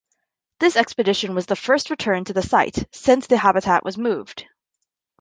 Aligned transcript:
This 0.59 0.77
expedition 0.77 1.35
was 1.35 1.45
the 1.45 1.55
first 1.55 1.91
return 1.91 2.23
to 2.25 2.33
the 2.33 2.41
site 2.41 2.87
since 2.91 3.27
the 3.27 3.37
habitat 3.37 3.85
was 3.85 3.99
moved. 3.99 4.47